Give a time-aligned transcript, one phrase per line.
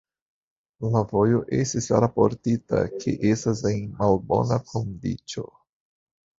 [0.95, 5.49] La vojo estis raportita ke estas en malbona kondiĉo.